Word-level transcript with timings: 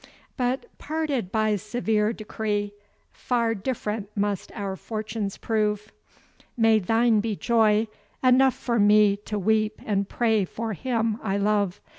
But 0.35 0.65
parted 0.79 1.31
by 1.31 1.57
severe 1.57 2.11
decree, 2.11 2.73
Far 3.11 3.53
different 3.53 4.09
must 4.17 4.51
our 4.53 4.75
fortunes 4.75 5.37
prove; 5.37 5.91
May 6.57 6.79
thine 6.79 7.19
be 7.19 7.35
joy 7.35 7.87
enough 8.23 8.55
for 8.55 8.79
me 8.79 9.15
To 9.25 9.37
weep 9.37 9.79
and 9.85 10.09
pray 10.09 10.43
for 10.43 10.73
him 10.73 11.19
I 11.21 11.37
love. 11.37 11.79